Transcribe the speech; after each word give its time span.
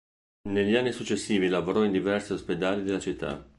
Negli 0.49 0.73
anni 0.75 0.93
successivi 0.93 1.47
lavorò 1.47 1.83
in 1.83 1.91
diversi 1.91 2.33
ospedali 2.33 2.81
della 2.81 2.97
città. 2.97 3.47